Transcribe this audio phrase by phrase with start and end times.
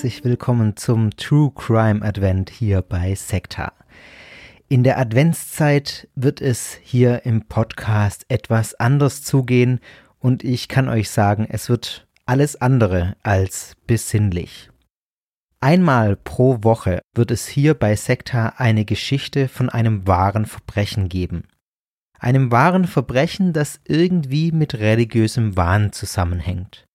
[0.00, 3.74] herzlich willkommen zum True Crime Advent hier bei Sekta.
[4.66, 9.78] In der Adventszeit wird es hier im Podcast etwas anders zugehen
[10.18, 14.70] und ich kann euch sagen, es wird alles andere als besinnlich.
[15.60, 21.46] Einmal pro Woche wird es hier bei Sekta eine Geschichte von einem wahren Verbrechen geben.
[22.18, 26.86] Einem wahren Verbrechen, das irgendwie mit religiösem Wahn zusammenhängt.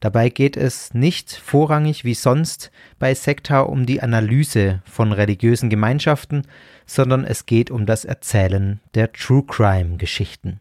[0.00, 6.42] Dabei geht es nicht vorrangig wie sonst bei Sekta um die Analyse von religiösen Gemeinschaften,
[6.84, 10.60] sondern es geht um das Erzählen der True Crime Geschichten.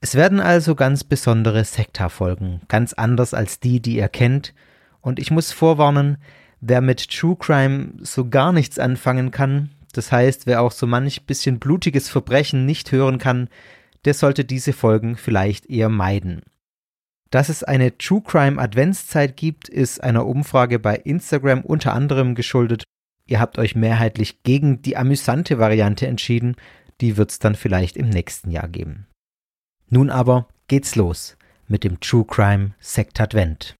[0.00, 4.54] Es werden also ganz besondere Sekta-Folgen, ganz anders als die, die ihr kennt,
[5.00, 6.18] und ich muss vorwarnen,
[6.60, 11.24] wer mit True Crime so gar nichts anfangen kann, das heißt, wer auch so manch
[11.24, 13.48] bisschen blutiges Verbrechen nicht hören kann,
[14.04, 16.42] der sollte diese Folgen vielleicht eher meiden.
[17.30, 22.84] Dass es eine True Crime Adventszeit gibt, ist einer Umfrage bei Instagram unter anderem geschuldet.
[23.26, 26.56] Ihr habt euch mehrheitlich gegen die amüsante Variante entschieden,
[27.00, 29.06] die wird's dann vielleicht im nächsten Jahr geben.
[29.88, 31.36] Nun aber geht's los
[31.68, 33.75] mit dem True Crime Sekt Advent.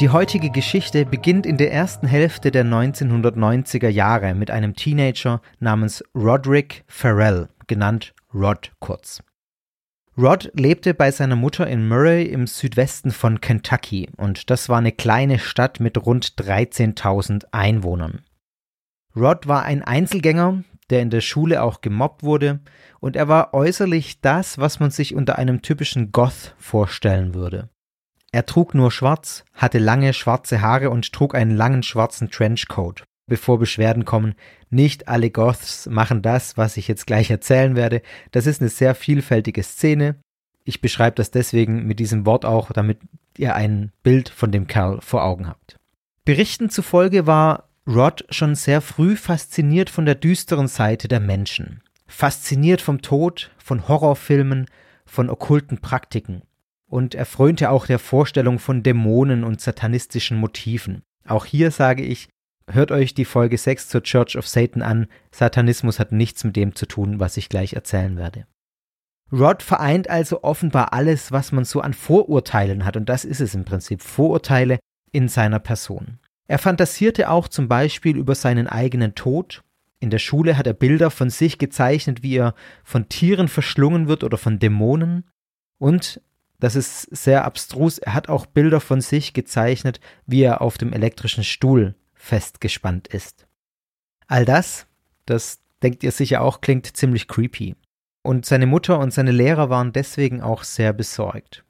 [0.00, 6.02] Die heutige Geschichte beginnt in der ersten Hälfte der 1990er Jahre mit einem Teenager namens
[6.16, 9.22] Roderick Farrell, genannt Rod kurz.
[10.18, 14.90] Rod lebte bei seiner Mutter in Murray im Südwesten von Kentucky und das war eine
[14.90, 18.22] kleine Stadt mit rund 13.000 Einwohnern.
[19.14, 22.58] Rod war ein Einzelgänger, der in der Schule auch gemobbt wurde
[22.98, 27.70] und er war äußerlich das, was man sich unter einem typischen Goth vorstellen würde.
[28.34, 33.04] Er trug nur schwarz, hatte lange schwarze Haare und trug einen langen schwarzen Trenchcoat.
[33.28, 34.34] Bevor Beschwerden kommen,
[34.70, 38.02] nicht alle Goths machen das, was ich jetzt gleich erzählen werde.
[38.32, 40.16] Das ist eine sehr vielfältige Szene.
[40.64, 42.98] Ich beschreibe das deswegen mit diesem Wort auch, damit
[43.38, 45.76] ihr ein Bild von dem Kerl vor Augen habt.
[46.24, 51.84] Berichten zufolge war Rod schon sehr früh fasziniert von der düsteren Seite der Menschen.
[52.08, 54.66] Fasziniert vom Tod, von Horrorfilmen,
[55.06, 56.42] von okkulten Praktiken
[56.94, 61.02] und er frönte auch der Vorstellung von Dämonen und satanistischen Motiven.
[61.26, 62.28] Auch hier sage ich,
[62.70, 66.76] hört euch die Folge 6 zur Church of Satan an, Satanismus hat nichts mit dem
[66.76, 68.46] zu tun, was ich gleich erzählen werde.
[69.32, 73.56] Rod vereint also offenbar alles, was man so an Vorurteilen hat, und das ist es
[73.56, 74.78] im Prinzip, Vorurteile
[75.10, 76.20] in seiner Person.
[76.46, 79.64] Er fantasierte auch zum Beispiel über seinen eigenen Tod.
[79.98, 84.22] In der Schule hat er Bilder von sich gezeichnet, wie er von Tieren verschlungen wird
[84.22, 85.24] oder von Dämonen.
[85.78, 86.20] Und
[86.64, 87.98] das ist sehr abstrus.
[87.98, 93.46] Er hat auch Bilder von sich gezeichnet, wie er auf dem elektrischen Stuhl festgespannt ist.
[94.28, 94.86] All das,
[95.26, 97.76] das denkt ihr sicher auch, klingt ziemlich creepy.
[98.22, 101.66] Und seine Mutter und seine Lehrer waren deswegen auch sehr besorgt.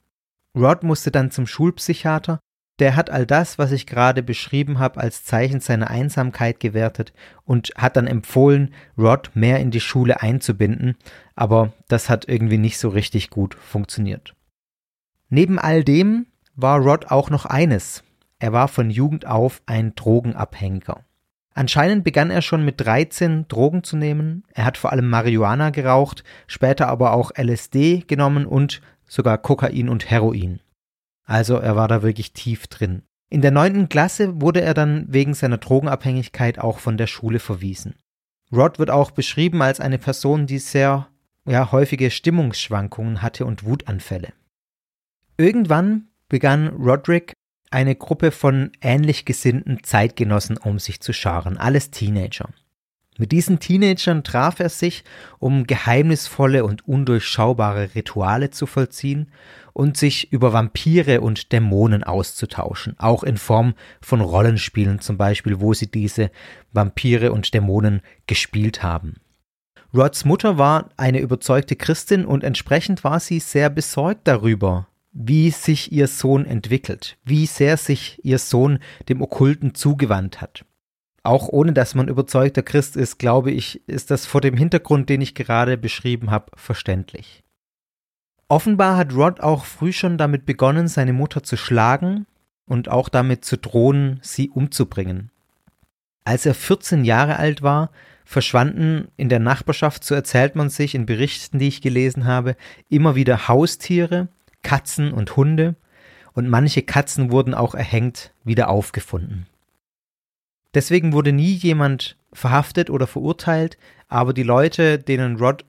[0.54, 2.38] Rod musste dann zum Schulpsychiater.
[2.78, 7.12] Der hat all das, was ich gerade beschrieben habe, als Zeichen seiner Einsamkeit gewertet
[7.44, 10.96] und hat dann empfohlen, Rod mehr in die Schule einzubinden,
[11.34, 14.36] aber das hat irgendwie nicht so richtig gut funktioniert.
[15.34, 18.04] Neben all dem war Rod auch noch eines.
[18.38, 21.00] Er war von Jugend auf ein Drogenabhängiger.
[21.52, 24.44] Anscheinend begann er schon mit 13 Drogen zu nehmen.
[24.54, 30.08] Er hat vor allem Marihuana geraucht, später aber auch LSD genommen und sogar Kokain und
[30.08, 30.60] Heroin.
[31.24, 33.02] Also er war da wirklich tief drin.
[33.28, 37.96] In der neunten Klasse wurde er dann wegen seiner Drogenabhängigkeit auch von der Schule verwiesen.
[38.52, 41.08] Rod wird auch beschrieben als eine Person, die sehr
[41.44, 44.28] ja, häufige Stimmungsschwankungen hatte und Wutanfälle.
[45.36, 47.32] Irgendwann begann Roderick
[47.70, 52.50] eine Gruppe von ähnlich gesinnten Zeitgenossen um sich zu scharen, alles Teenager.
[53.18, 55.04] Mit diesen Teenagern traf er sich,
[55.38, 59.30] um geheimnisvolle und undurchschaubare Rituale zu vollziehen
[59.72, 65.74] und sich über Vampire und Dämonen auszutauschen, auch in Form von Rollenspielen zum Beispiel, wo
[65.74, 66.30] sie diese
[66.72, 69.14] Vampire und Dämonen gespielt haben.
[69.92, 75.92] Rods Mutter war eine überzeugte Christin und entsprechend war sie sehr besorgt darüber, wie sich
[75.92, 80.64] ihr Sohn entwickelt, wie sehr sich ihr Sohn dem Okkulten zugewandt hat.
[81.22, 85.22] Auch ohne dass man überzeugter Christ ist, glaube ich, ist das vor dem Hintergrund, den
[85.22, 87.42] ich gerade beschrieben habe, verständlich.
[88.48, 92.26] Offenbar hat Rod auch früh schon damit begonnen, seine Mutter zu schlagen
[92.66, 95.30] und auch damit zu drohen, sie umzubringen.
[96.24, 97.90] Als er 14 Jahre alt war,
[98.24, 102.56] verschwanden in der Nachbarschaft, so erzählt man sich in Berichten, die ich gelesen habe,
[102.88, 104.28] immer wieder Haustiere,
[104.64, 105.76] Katzen und Hunde,
[106.32, 109.46] und manche Katzen wurden auch erhängt wieder aufgefunden.
[110.74, 113.78] Deswegen wurde nie jemand verhaftet oder verurteilt,
[114.08, 115.64] aber die Leute, denen Rod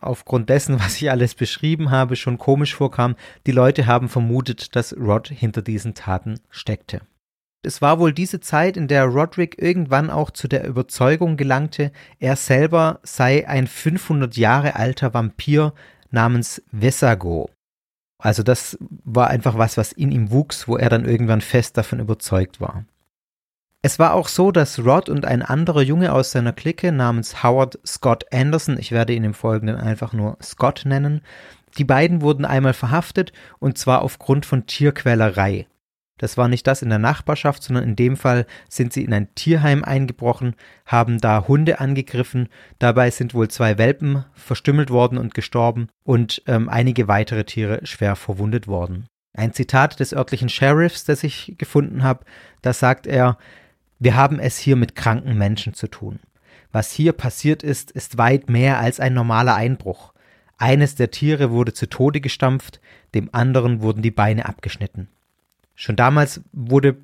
[0.00, 3.16] aufgrund dessen, was ich alles beschrieben habe, schon komisch vorkam.
[3.46, 7.00] Die Leute haben vermutet, dass Rod hinter diesen Taten steckte.
[7.62, 12.36] Es war wohl diese Zeit, in der Roderick irgendwann auch zu der Überzeugung gelangte, er
[12.36, 15.72] selber sei ein 500 Jahre alter Vampir
[16.10, 17.48] namens Vesago.
[18.24, 22.00] Also das war einfach was, was in ihm wuchs, wo er dann irgendwann fest davon
[22.00, 22.86] überzeugt war.
[23.82, 27.78] Es war auch so, dass Rod und ein anderer Junge aus seiner Clique namens Howard
[27.86, 31.20] Scott Anderson, ich werde ihn im Folgenden einfach nur Scott nennen,
[31.76, 35.66] die beiden wurden einmal verhaftet und zwar aufgrund von Tierquälerei.
[36.18, 39.34] Das war nicht das in der Nachbarschaft, sondern in dem Fall sind sie in ein
[39.34, 40.54] Tierheim eingebrochen,
[40.86, 46.68] haben da Hunde angegriffen, dabei sind wohl zwei Welpen verstümmelt worden und gestorben und ähm,
[46.68, 49.06] einige weitere Tiere schwer verwundet worden.
[49.36, 52.24] Ein Zitat des örtlichen Sheriffs, das ich gefunden habe,
[52.62, 53.36] da sagt er,
[53.98, 56.20] wir haben es hier mit kranken Menschen zu tun.
[56.70, 60.12] Was hier passiert ist, ist weit mehr als ein normaler Einbruch.
[60.58, 62.80] Eines der Tiere wurde zu Tode gestampft,
[63.14, 65.08] dem anderen wurden die Beine abgeschnitten.
[65.74, 66.96] Schon damals wurde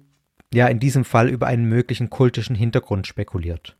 [0.52, 3.76] ja in diesem Fall über einen möglichen kultischen Hintergrund spekuliert.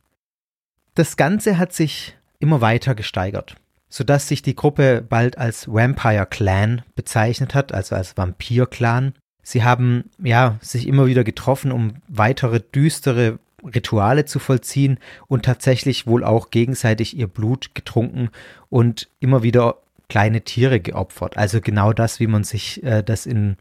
[0.95, 3.57] Das Ganze hat sich immer weiter gesteigert,
[3.89, 9.15] sodass sich die Gruppe bald als Vampire Clan bezeichnet hat, also als Vampir Clan.
[9.43, 16.07] Sie haben ja sich immer wieder getroffen, um weitere düstere Rituale zu vollziehen und tatsächlich
[16.07, 18.31] wohl auch gegenseitig ihr Blut getrunken
[18.69, 19.77] und immer wieder
[20.09, 21.37] kleine Tiere geopfert.
[21.37, 23.57] Also genau das, wie man sich äh, das in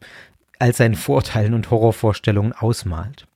[0.60, 3.26] all seinen Vorteilen und Horrorvorstellungen ausmalt.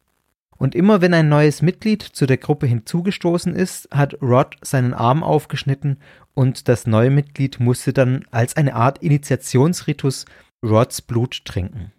[0.57, 5.23] Und immer wenn ein neues Mitglied zu der Gruppe hinzugestoßen ist, hat Rod seinen Arm
[5.23, 5.99] aufgeschnitten
[6.35, 10.27] und das neue Mitglied musste dann als eine Art Initiationsritus
[10.63, 11.93] Rods Blut trinken.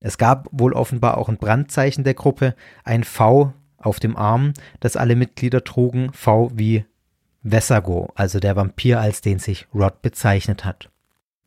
[0.00, 2.54] Es gab wohl offenbar auch ein Brandzeichen der Gruppe,
[2.84, 6.84] ein V auf dem Arm, das alle Mitglieder trugen, V wie
[7.42, 10.90] Vessago, also der Vampir, als den sich Rod bezeichnet hat.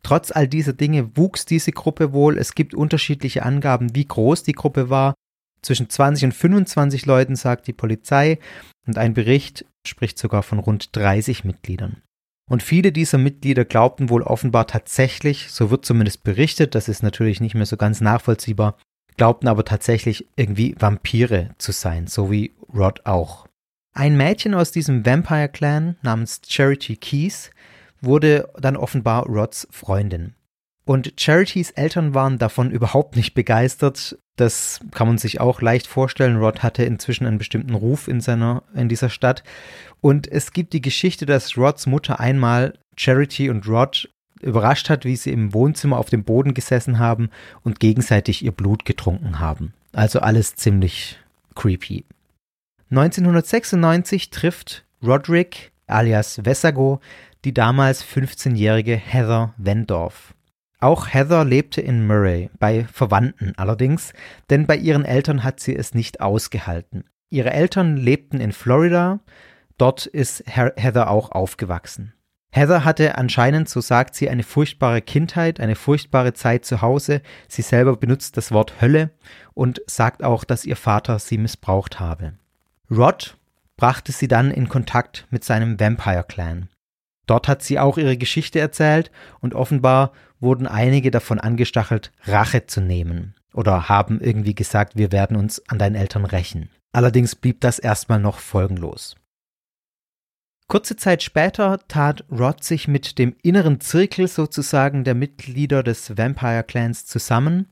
[0.02, 2.38] Trotz all dieser Dinge wuchs diese Gruppe wohl.
[2.38, 5.14] Es gibt unterschiedliche Angaben, wie groß die Gruppe war.
[5.62, 8.38] Zwischen 20 und 25 Leuten sagt die Polizei
[8.86, 12.02] und ein Bericht spricht sogar von rund 30 Mitgliedern.
[12.48, 17.40] Und viele dieser Mitglieder glaubten wohl offenbar tatsächlich, so wird zumindest berichtet, das ist natürlich
[17.40, 18.78] nicht mehr so ganz nachvollziehbar,
[19.16, 23.46] glaubten aber tatsächlich irgendwie Vampire zu sein, so wie Rod auch.
[23.92, 27.50] Ein Mädchen aus diesem Vampire Clan namens Charity Keys
[28.00, 30.34] wurde dann offenbar Rods Freundin.
[30.84, 34.18] Und Charities Eltern waren davon überhaupt nicht begeistert.
[34.36, 36.38] Das kann man sich auch leicht vorstellen.
[36.38, 39.44] Rod hatte inzwischen einen bestimmten Ruf in seiner, in dieser Stadt.
[40.00, 44.08] Und es gibt die Geschichte, dass Rods Mutter einmal Charity und Rod
[44.40, 47.28] überrascht hat, wie sie im Wohnzimmer auf dem Boden gesessen haben
[47.64, 49.74] und gegenseitig ihr Blut getrunken haben.
[49.92, 51.18] Also alles ziemlich
[51.54, 52.06] creepy.
[52.90, 57.00] 1996 trifft Roderick alias Vessago
[57.44, 60.34] die damals 15-jährige Heather Wendorf.
[60.80, 64.12] Auch Heather lebte in Murray, bei Verwandten allerdings,
[64.48, 67.04] denn bei ihren Eltern hat sie es nicht ausgehalten.
[67.30, 69.20] Ihre Eltern lebten in Florida,
[69.76, 72.14] dort ist Heather auch aufgewachsen.
[72.50, 77.20] Heather hatte anscheinend, so sagt sie, eine furchtbare Kindheit, eine furchtbare Zeit zu Hause.
[77.46, 79.10] Sie selber benutzt das Wort Hölle
[79.54, 82.34] und sagt auch, dass ihr Vater sie missbraucht habe.
[82.90, 83.36] Rod
[83.76, 86.68] brachte sie dann in Kontakt mit seinem Vampire Clan.
[87.28, 92.80] Dort hat sie auch ihre Geschichte erzählt und offenbar wurden einige davon angestachelt, Rache zu
[92.80, 96.70] nehmen oder haben irgendwie gesagt, wir werden uns an deinen Eltern rächen.
[96.92, 99.14] Allerdings blieb das erstmal noch folgenlos.
[100.68, 106.62] Kurze Zeit später tat Rod sich mit dem inneren Zirkel sozusagen der Mitglieder des Vampire
[106.62, 107.70] Clans zusammen,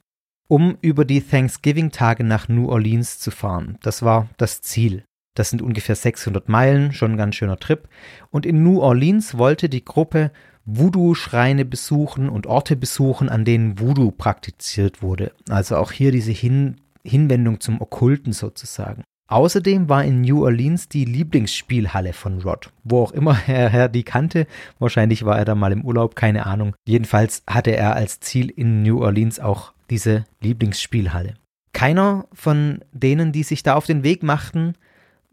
[0.48, 3.78] um über die Thanksgiving-Tage nach New Orleans zu fahren.
[3.82, 5.04] Das war das Ziel.
[5.36, 7.88] Das sind ungefähr 600 Meilen, schon ein ganz schöner Trip.
[8.30, 10.32] Und in New Orleans wollte die Gruppe
[10.64, 15.32] Voodoo-Schreine besuchen und Orte besuchen, an denen Voodoo praktiziert wurde.
[15.48, 19.04] Also auch hier diese Hin Hinwendung zum Okkulten sozusagen.
[19.28, 24.04] Außerdem war in New Orleans die Lieblingsspielhalle von Rod, wo auch immer er, er die
[24.04, 24.46] kannte.
[24.78, 26.74] Wahrscheinlich war er da mal im Urlaub, keine Ahnung.
[26.86, 31.34] Jedenfalls hatte er als Ziel in New Orleans auch diese Lieblingsspielhalle.
[31.72, 34.74] Keiner von denen, die sich da auf den Weg machten,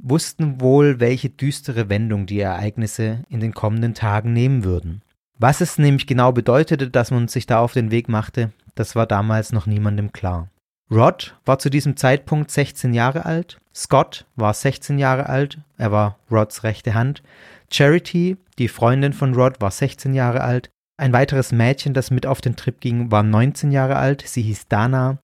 [0.03, 5.01] wussten wohl, welche düstere Wendung die Ereignisse in den kommenden Tagen nehmen würden.
[5.39, 9.07] Was es nämlich genau bedeutete, dass man sich da auf den Weg machte, das war
[9.07, 10.49] damals noch niemandem klar.
[10.91, 16.19] Rod war zu diesem Zeitpunkt 16 Jahre alt, Scott war 16 Jahre alt, er war
[16.29, 17.23] Rods rechte Hand,
[17.71, 22.41] Charity, die Freundin von Rod, war 16 Jahre alt, ein weiteres Mädchen, das mit auf
[22.41, 25.17] den Trip ging, war 19 Jahre alt, sie hieß Dana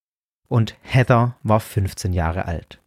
[0.47, 2.78] und Heather war 15 Jahre alt.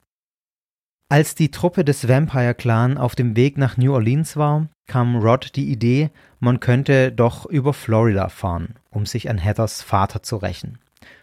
[1.13, 5.57] Als die Truppe des Vampire Clan auf dem Weg nach New Orleans war, kam Rod
[5.57, 6.09] die Idee,
[6.41, 10.79] man könnte doch über Florida fahren, um sich an Heathers Vater zu rächen.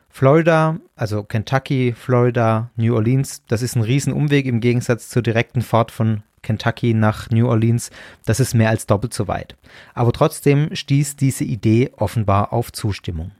[0.07, 5.89] Florida, also Kentucky, Florida, New Orleans, das ist ein Riesenumweg im Gegensatz zur direkten Fahrt
[5.89, 7.89] von Kentucky nach New Orleans,
[8.25, 9.55] das ist mehr als doppelt so weit.
[9.95, 13.31] Aber trotzdem stieß diese Idee offenbar auf Zustimmung.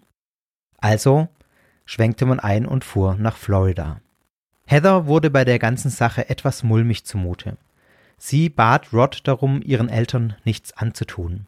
[0.80, 1.28] Also
[1.86, 4.02] schwenkte man ein und fuhr nach Florida.
[4.70, 7.58] Heather wurde bei der ganzen Sache etwas mulmig zumute.
[8.20, 11.48] Sie bat Rod darum, ihren Eltern nichts anzutun.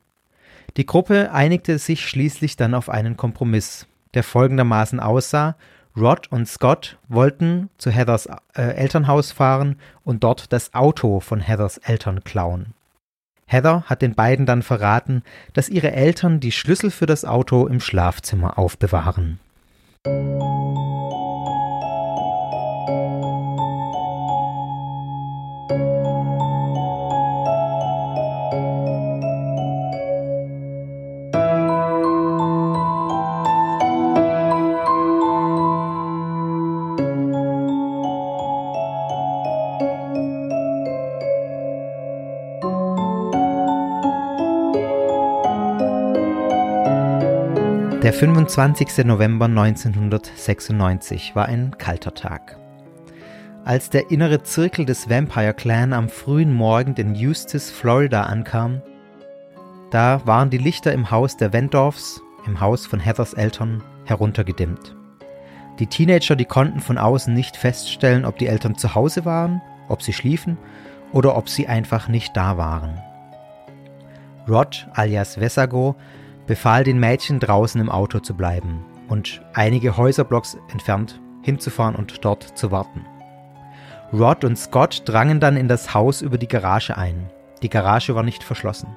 [0.76, 3.86] Die Gruppe einigte sich schließlich dann auf einen Kompromiss,
[4.16, 5.56] der folgendermaßen aussah
[5.96, 11.78] Rod und Scott wollten zu Heathers äh, Elternhaus fahren und dort das Auto von Heathers
[11.78, 12.74] Eltern klauen.
[13.46, 15.22] Heather hat den beiden dann verraten,
[15.54, 19.40] dass ihre Eltern die Schlüssel für das Auto im Schlafzimmer aufbewahren.
[48.12, 49.06] Der 25.
[49.06, 52.58] November 1996 war ein kalter Tag.
[53.64, 58.82] Als der innere Zirkel des Vampire Clan am frühen Morgen in Eustis, Florida ankam,
[59.92, 64.94] da waren die Lichter im Haus der Wendorfs, im Haus von Heathers Eltern, heruntergedimmt.
[65.80, 70.02] Die Teenager, die konnten von außen nicht feststellen, ob die Eltern zu Hause waren, ob
[70.02, 70.58] sie schliefen
[71.14, 73.00] oder ob sie einfach nicht da waren.
[74.50, 75.96] Rod alias Vesago
[76.52, 82.44] befahl den Mädchen draußen im Auto zu bleiben und einige Häuserblocks entfernt hinzufahren und dort
[82.58, 83.06] zu warten.
[84.12, 87.30] Rod und Scott drangen dann in das Haus über die Garage ein.
[87.62, 88.90] Die Garage war nicht verschlossen.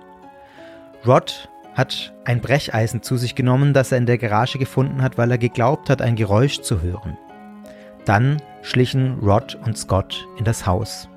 [1.06, 5.30] Rod hat ein Brecheisen zu sich genommen, das er in der Garage gefunden hat, weil
[5.30, 7.16] er geglaubt hat, ein Geräusch zu hören.
[8.04, 11.08] Dann schlichen Rod und Scott in das Haus.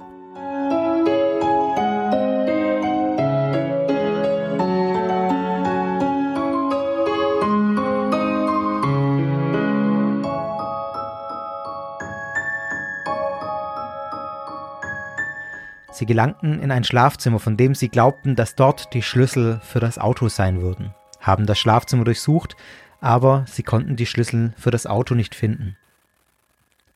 [15.98, 19.98] Sie gelangten in ein Schlafzimmer, von dem sie glaubten, dass dort die Schlüssel für das
[19.98, 22.56] Auto sein würden, haben das Schlafzimmer durchsucht,
[23.02, 25.76] aber sie konnten die Schlüssel für das Auto nicht finden.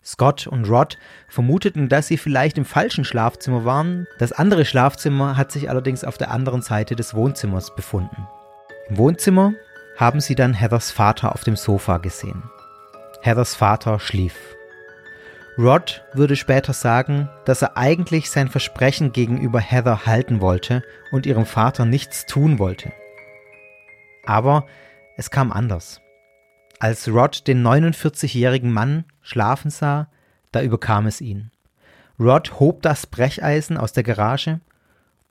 [0.03, 4.05] Scott und Rod vermuteten, dass sie vielleicht im falschen Schlafzimmer waren.
[4.20, 8.27] Das andere Schlafzimmer hat sich allerdings auf der anderen Seite des Wohnzimmers befunden.
[8.88, 9.53] Im Wohnzimmer
[9.98, 12.43] haben sie dann Heathers Vater auf dem Sofa gesehen.
[13.22, 14.36] Heathers Vater schlief.
[15.58, 20.81] Rod würde später sagen, dass er eigentlich sein Versprechen gegenüber Heather halten wollte
[21.12, 22.93] und ihrem Vater nichts tun wollte.
[24.25, 24.65] Aber
[25.17, 26.00] es kam anders.
[26.79, 30.08] Als Rod den 49-jährigen Mann schlafen sah,
[30.51, 31.51] da überkam es ihn.
[32.20, 34.62] Rod hob das Brecheisen aus der Garage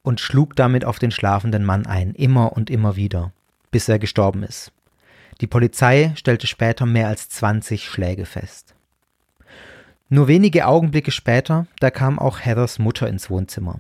[0.02, 3.32] und schlug damit auf den schlafenden Mann ein, immer und immer wieder,
[3.70, 4.70] bis er gestorben ist.
[5.40, 8.74] Die Polizei stellte später mehr als 20 Schläge fest.
[10.12, 13.79] Nur wenige Augenblicke später, da kam auch Heathers Mutter ins Wohnzimmer.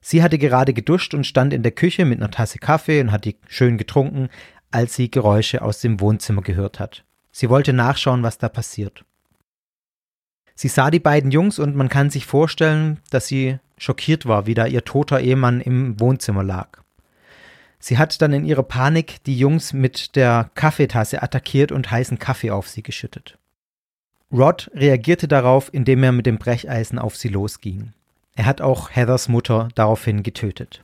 [0.00, 3.26] Sie hatte gerade geduscht und stand in der Küche mit einer Tasse Kaffee und hat
[3.26, 4.30] die schön getrunken,
[4.70, 7.04] als sie Geräusche aus dem Wohnzimmer gehört hat.
[7.30, 9.04] Sie wollte nachschauen, was da passiert.
[10.54, 14.54] Sie sah die beiden Jungs und man kann sich vorstellen, dass sie schockiert war, wie
[14.54, 16.82] da ihr toter Ehemann im Wohnzimmer lag.
[17.78, 22.50] Sie hat dann in ihrer Panik die Jungs mit der Kaffeetasse attackiert und heißen Kaffee
[22.50, 23.36] auf sie geschüttet.
[24.34, 27.92] Rod reagierte darauf, indem er mit dem Brecheisen auf sie losging.
[28.34, 30.82] Er hat auch Heathers Mutter daraufhin getötet.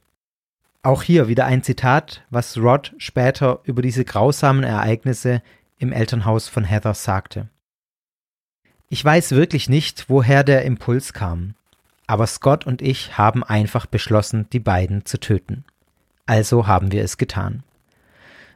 [0.85, 5.43] Auch hier wieder ein Zitat, was Rod später über diese grausamen Ereignisse
[5.79, 7.49] im Elternhaus von Heather sagte.
[8.89, 11.55] Ich weiß wirklich nicht, woher der Impuls kam,
[12.07, 15.65] aber Scott und ich haben einfach beschlossen, die beiden zu töten.
[16.25, 17.65] Also haben wir es getan.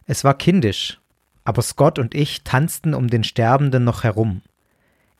[0.06, 1.00] Es war kindisch,
[1.42, 4.42] aber Scott und ich tanzten um den Sterbenden noch herum.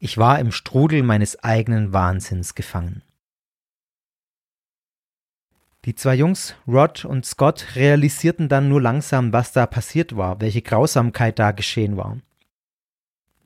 [0.04, 3.00] Ich war im Strudel meines eigenen Wahnsinns gefangen.
[5.86, 10.60] Die zwei Jungs, Rod und Scott, realisierten dann nur langsam, was da passiert war, welche
[10.60, 12.18] Grausamkeit da geschehen war.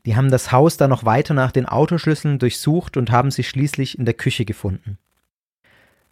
[0.05, 3.97] Die haben das Haus dann noch weiter nach den Autoschlüsseln durchsucht und haben sie schließlich
[3.97, 4.99] in der Küche gefunden.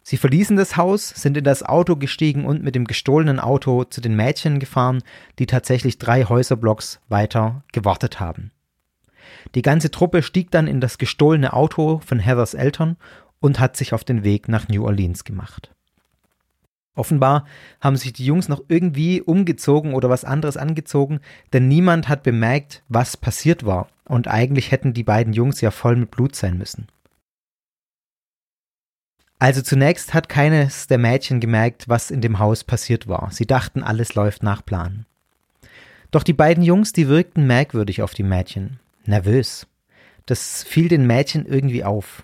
[0.01, 3.99] Sie verließen das Haus, sind in das Auto gestiegen und mit dem gestohlenen Auto zu
[3.99, 5.03] den Mädchen gefahren,
[5.39, 8.51] die tatsächlich drei Häuserblocks weiter gewartet haben.
[9.57, 12.95] Die ganze Truppe stieg dann in das gestohlene Auto von Heathers Eltern
[13.39, 15.73] und hat sich auf den Weg nach New Orleans gemacht.
[16.93, 17.43] Offenbar
[17.81, 21.21] haben sich die Jungs noch irgendwie umgezogen oder was anderes angezogen,
[21.53, 23.87] denn niemand hat bemerkt, was passiert war.
[24.05, 26.85] Und eigentlich hätten die beiden Jungs ja voll mit Blut sein müssen.
[29.39, 33.31] Also zunächst hat keines der Mädchen gemerkt, was in dem Haus passiert war.
[33.31, 35.07] Sie dachten, alles läuft nach Plan.
[36.11, 39.67] Doch die beiden Jungs, die wirkten merkwürdig auf die Mädchen, nervös.
[40.25, 42.23] Das fiel den Mädchen irgendwie auf.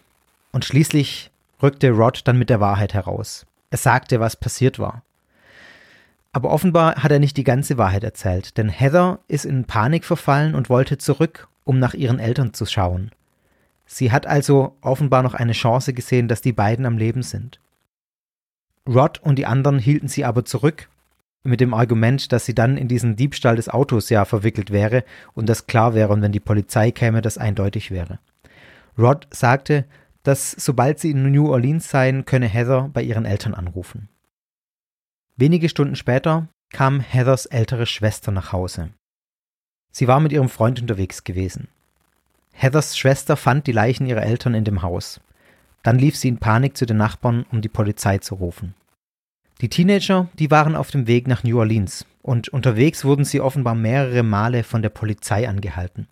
[0.51, 3.45] Und schließlich rückte Rod dann mit der Wahrheit heraus.
[3.71, 5.03] Er sagte, was passiert war.
[6.31, 10.55] Aber offenbar hat er nicht die ganze Wahrheit erzählt, denn Heather ist in Panik verfallen
[10.55, 13.11] und wollte zurück, um nach ihren Eltern zu schauen.
[13.85, 17.59] Sie hat also offenbar noch eine Chance gesehen, dass die beiden am Leben sind.
[18.87, 20.89] Rod und die anderen hielten sie aber zurück,
[21.43, 25.47] mit dem Argument, dass sie dann in diesen Diebstahl des Autos ja verwickelt wäre und
[25.47, 28.19] das klar wäre und wenn die Polizei käme, das eindeutig wäre.
[28.97, 29.85] Rod sagte,
[30.23, 34.07] dass sobald sie in New Orleans seien, könne Heather bei ihren Eltern anrufen.
[35.35, 38.89] Wenige Stunden später kam Heathers ältere Schwester nach Hause.
[39.91, 41.67] Sie war mit ihrem Freund unterwegs gewesen.
[42.53, 45.19] Heathers Schwester fand die Leichen ihrer Eltern in dem Haus.
[45.81, 48.73] Dann lief sie in Panik zu den Nachbarn, um die Polizei zu rufen.
[49.63, 53.75] Die Teenager, die waren auf dem Weg nach New Orleans und unterwegs wurden sie offenbar
[53.75, 56.09] mehrere Male von der Polizei angehalten.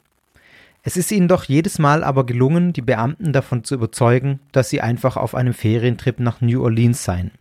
[0.84, 4.79] Es ist ihnen doch jedes Mal aber gelungen, die Beamten davon zu überzeugen, dass sie
[4.79, 7.31] einfach auf einem Ferientrip nach New Orleans seien.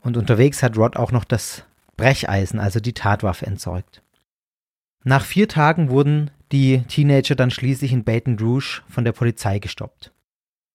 [0.00, 1.64] Und unterwegs hat Rod auch noch das
[1.96, 4.02] Brecheisen, also die Tatwaffe, entsorgt.
[5.04, 10.12] Nach vier Tagen wurden die Teenager dann schließlich in Baton Rouge von der Polizei gestoppt.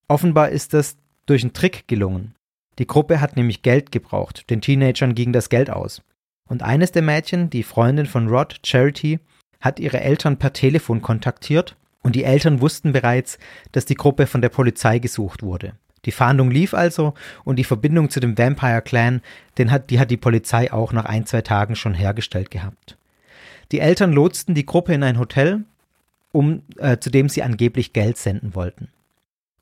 [0.07, 2.33] Offenbar ist das durch einen Trick gelungen.
[2.79, 6.01] Die Gruppe hat nämlich Geld gebraucht, den Teenagern ging das Geld aus.
[6.47, 9.19] Und eines der Mädchen, die Freundin von Rod, Charity,
[9.61, 13.39] hat ihre Eltern per Telefon kontaktiert und die Eltern wussten bereits,
[13.71, 15.73] dass die Gruppe von der Polizei gesucht wurde.
[16.05, 17.13] Die Fahndung lief also
[17.45, 19.21] und die Verbindung zu dem Vampire Clan,
[19.57, 22.97] den hat, die hat die Polizei auch nach ein, zwei Tagen schon hergestellt gehabt.
[23.71, 25.63] Die Eltern lotsten die Gruppe in ein Hotel,
[26.33, 28.89] um, äh, zu dem sie angeblich Geld senden wollten.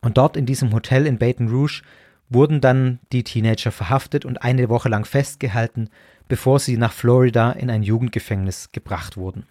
[0.02, 1.84] Und dort in diesem Hotel in Baton Rouge
[2.32, 5.90] wurden dann die Teenager verhaftet und eine Woche lang festgehalten,
[6.28, 9.46] bevor sie nach Florida in ein Jugendgefängnis gebracht wurden.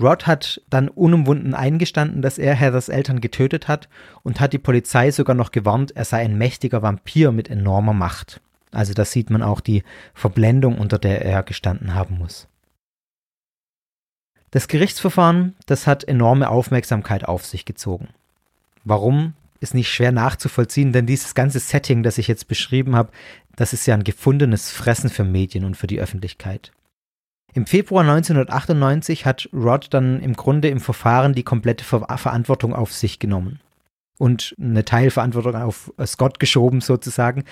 [0.00, 3.88] Rod hat dann unumwunden eingestanden, dass er Heathers Eltern getötet hat
[4.22, 8.40] und hat die Polizei sogar noch gewarnt, er sei ein mächtiger Vampir mit enormer Macht.
[8.70, 9.82] Also da sieht man auch die
[10.14, 12.48] Verblendung, unter der er gestanden haben muss.
[14.50, 18.08] Das Gerichtsverfahren, das hat enorme Aufmerksamkeit auf sich gezogen.
[18.84, 23.12] Warum, ist nicht schwer nachzuvollziehen, denn dieses ganze Setting, das ich jetzt beschrieben habe,
[23.54, 26.72] das ist ja ein gefundenes Fressen für Medien und für die Öffentlichkeit.
[27.52, 32.92] Im Februar 1998 hat Rod dann im Grunde im Verfahren die komplette Ver Verantwortung auf
[32.92, 33.60] sich genommen
[34.18, 37.44] und eine Teilverantwortung auf Scott geschoben sozusagen.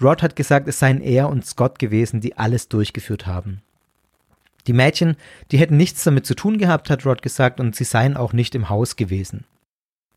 [0.00, 3.62] Rod hat gesagt, es seien er und Scott gewesen, die alles durchgeführt haben.
[4.66, 5.16] Die Mädchen,
[5.50, 8.54] die hätten nichts damit zu tun gehabt, hat Rod gesagt, und sie seien auch nicht
[8.54, 9.44] im Haus gewesen.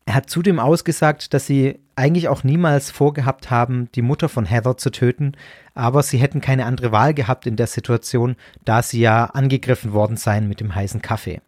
[0.08, 4.78] Er hat zudem ausgesagt, dass sie eigentlich auch niemals vorgehabt haben, die Mutter von Heather
[4.78, 5.32] zu töten,
[5.74, 10.16] aber sie hätten keine andere Wahl gehabt in der Situation, da sie ja angegriffen worden
[10.16, 11.42] seien mit dem heißen Kaffee.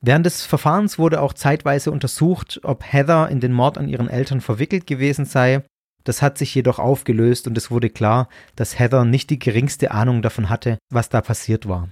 [0.00, 4.40] Während des Verfahrens wurde auch zeitweise untersucht, ob Heather in den Mord an ihren Eltern
[4.40, 5.62] verwickelt gewesen sei.
[6.02, 10.22] Das hat sich jedoch aufgelöst und es wurde klar, dass Heather nicht die geringste Ahnung
[10.22, 11.88] davon hatte, was da passiert war.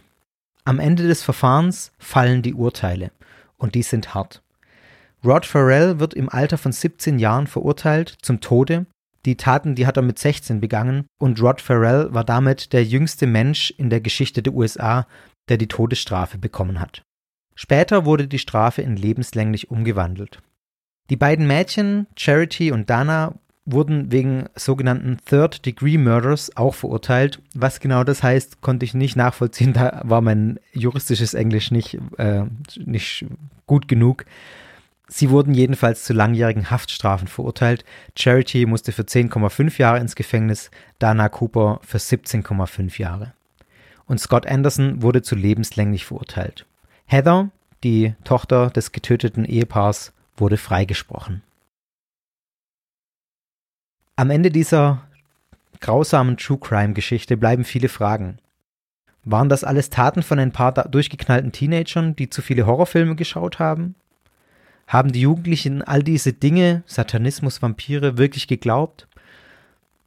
[0.65, 3.13] Am Ende des Verfahrens fallen die Urteile
[3.59, 4.43] und die sind hart.
[5.25, 8.87] Rod Farrell wird im Alter von 17 Jahren verurteilt zum Tode.
[9.25, 13.27] Die Taten, die hat er mit 16 begangen und Rod Farrell war damit der jüngste
[13.27, 15.07] Mensch in der Geschichte der USA,
[15.49, 17.03] der die Todesstrafe bekommen hat.
[17.55, 20.41] Später wurde die Strafe in lebenslänglich umgewandelt.
[21.09, 23.35] Die beiden Mädchen, Charity und Dana,
[23.67, 27.41] wurden wegen sogenannten Third Degree Murders auch verurteilt.
[27.55, 29.73] Was genau das heißt, konnte ich nicht nachvollziehen.
[29.73, 32.45] Da war mein juristisches Englisch nicht, äh,
[32.85, 33.25] nicht
[33.67, 34.27] gut genug.
[35.17, 37.85] Sie wurden jedenfalls zu langjährigen Haftstrafen verurteilt.
[38.19, 43.33] Charity musste für 10,5 Jahre ins Gefängnis, Dana Cooper für 17,5 Jahre.
[44.07, 46.67] Und Scott Anderson wurde zu lebenslänglich verurteilt.
[47.07, 47.51] Heather,
[47.85, 51.45] die Tochter des getöteten Ehepaars, wurde freigesprochen.
[54.17, 55.07] Am Ende dieser
[55.79, 58.41] grausamen True Crime Geschichte bleiben viele Fragen.
[59.23, 63.95] Waren das alles Taten von ein paar durchgeknallten Teenagern, die zu viele Horrorfilme geschaut haben?
[64.87, 69.09] Haben die Jugendlichen all diese Dinge, Satanismus, Vampire, wirklich geglaubt?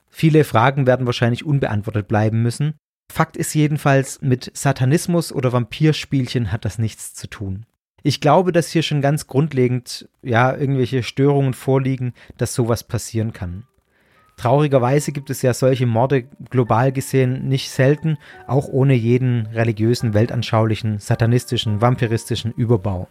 [0.10, 2.74] Viele Fragen werden wahrscheinlich unbeantwortet bleiben müssen.
[3.12, 7.66] Fakt ist jedenfalls, mit Satanismus oder Vampirspielchen hat das nichts zu tun.
[8.04, 13.64] Ich glaube, dass hier schon ganz grundlegend, ja, irgendwelche Störungen vorliegen, dass sowas passieren kann.
[14.38, 21.00] Traurigerweise gibt es ja solche Morde global gesehen nicht selten, auch ohne jeden religiösen, weltanschaulichen,
[21.00, 23.08] satanistischen, vampiristischen Überbau.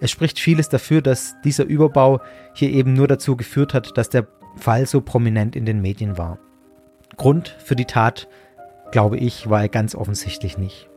[0.00, 2.20] Es spricht vieles dafür, dass dieser Überbau
[2.54, 6.38] hier eben nur dazu geführt hat, dass der Fall so prominent in den Medien war.
[7.16, 8.28] Grund für die Tat,
[8.90, 10.88] glaube ich, war er ganz offensichtlich nicht.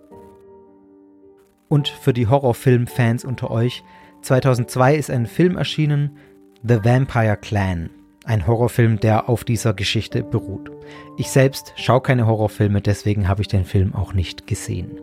[1.68, 3.84] Und für die Horrorfilm-Fans unter euch,
[4.22, 6.18] 2002 ist ein Film erschienen,
[6.64, 7.90] The Vampire Clan.
[8.26, 10.72] Ein Horrorfilm, der auf dieser Geschichte beruht.
[11.18, 15.00] Ich selbst schaue keine Horrorfilme, deswegen habe ich den Film auch nicht gesehen.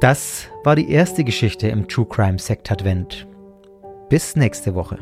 [0.00, 3.28] Das war die erste Geschichte im True Crime Sekt Advent.
[4.08, 4.98] Bis nächste Woche.